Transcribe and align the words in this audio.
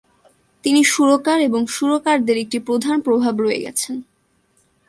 তিনি 0.63 0.81
সুরকার 0.83 1.37
এবং 1.41 1.61
সুরকারদের 1.67 2.37
একটি 2.37 2.57
প্রধান 2.59 2.97
প্রভাব 3.01 3.33
রয়ে 3.41 3.63
গেছেন। 3.65 3.95